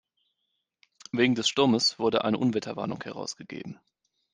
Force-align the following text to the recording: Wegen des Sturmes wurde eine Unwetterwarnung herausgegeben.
Wegen 1.11 1.35
des 1.35 1.47
Sturmes 1.47 1.99
wurde 1.99 2.23
eine 2.23 2.39
Unwetterwarnung 2.39 3.03
herausgegeben. 3.03 3.79